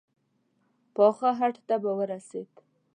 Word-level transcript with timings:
پاخه 0.95 1.29
هډ 1.39 1.55
ته 1.67 1.75
به 1.83 1.91
ورسېد. 1.99 2.51